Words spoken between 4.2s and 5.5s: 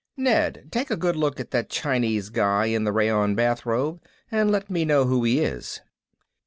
and let me know who he